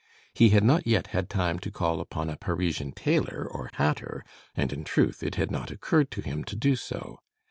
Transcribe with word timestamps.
He 0.33 0.49
had 0.49 0.63
not 0.63 0.87
yet 0.87 1.05
had 1.13 1.29
time 1.29 1.59
to 1.59 1.69
call 1.69 1.99
upon 2.01 2.27
a 2.27 2.35
Parisian 2.35 2.91
tailor 2.93 3.47
or 3.47 3.69
hatter, 3.75 4.23
and 4.55 4.73
in 4.73 4.83
truth 4.83 5.21
it 5.21 5.35
had 5.35 5.51
not 5.51 5.69
occurred 5.69 6.09
to 6.09 6.21
him 6.21 6.43
to 6.45 6.55
do 6.55 6.75
so. 6.75 7.19